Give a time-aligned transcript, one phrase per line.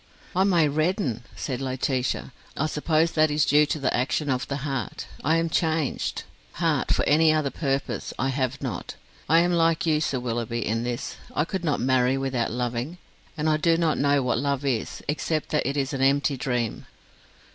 [0.35, 2.33] "I may redden," said Laetitia.
[2.57, 5.05] "I suppose that is due to the action of the heart.
[5.23, 6.23] I am changed.
[6.53, 8.95] Heart, for any other purpose, I have not.
[9.29, 12.97] I am like you, Sir Willoughby, in this: I could not marry without loving,
[13.37, 16.87] and I do not know what love is, except that it is an empty dream."